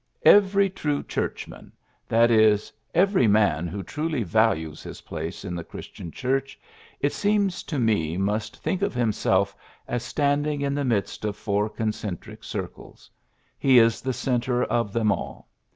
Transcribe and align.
PHILLIPS 0.23 0.23
BEOOKS 0.23 0.53
57 0.53 0.61
^' 0.63 0.63
Every 0.63 0.69
true 0.71 1.03
Churchman, 1.03 1.71
that 2.09 2.31
is, 2.31 2.73
every 2.95 3.27
man 3.27 3.67
who 3.67 3.83
truly 3.83 4.23
values 4.23 4.81
his 4.81 5.01
place 5.01 5.45
in 5.45 5.53
the 5.55 5.63
Christian 5.63 6.09
Church, 6.09 6.59
it 6.99 7.13
seems 7.13 7.61
to 7.61 7.77
me, 7.77 8.17
must 8.17 8.57
think 8.57 8.81
of 8.81 8.95
himself 8.95 9.55
as 9.87 10.01
standing 10.03 10.61
in 10.61 10.73
the 10.73 10.83
midst 10.83 11.23
of 11.23 11.35
four 11.37 11.69
concentric 11.69 12.43
circles. 12.43 13.11
He 13.59 13.77
is 13.77 14.01
the 14.01 14.11
centre 14.13 14.63
of 14.63 14.91
them 14.91 15.11
all. 15.11 15.49